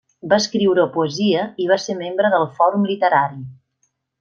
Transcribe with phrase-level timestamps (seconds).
[0.29, 3.47] Va escriure poesia i va ser membre del Fòrum Literari.